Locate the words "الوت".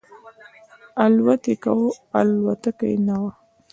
1.03-1.43